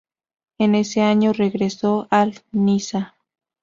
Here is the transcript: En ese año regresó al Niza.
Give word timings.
En 0.57 0.73
ese 0.73 1.01
año 1.01 1.31
regresó 1.31 2.07
al 2.09 2.33
Niza. 2.51 3.15